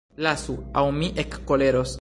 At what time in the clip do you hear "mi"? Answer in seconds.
1.01-1.11